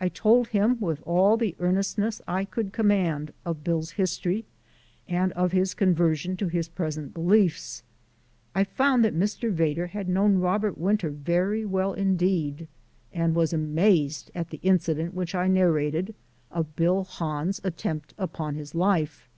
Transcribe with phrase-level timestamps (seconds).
[0.00, 4.46] I told him with all the earnestness I could command of Bill's history
[5.06, 7.82] and of his conversion to his present beliefs.
[8.54, 9.52] I found that Mr.
[9.52, 12.66] Vedder had known Robert Winter very well indeed,
[13.12, 16.14] and was amazed at the incident which I narrated
[16.50, 19.28] of Bill Hahn's attempt upon his life.